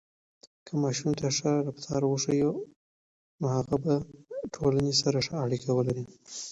که 0.65 0.73
ماشوم 0.83 1.11
ته 1.19 1.27
ښه 1.37 1.51
رفتار 1.67 2.01
وښیو، 2.05 2.51
نو 3.39 3.45
هغه 3.57 3.75
به 3.83 3.93
ټولنې 4.53 4.93
سره 5.01 5.17
ښه 5.25 5.35
اړیکه 5.45 5.69
ولري. 5.73 6.05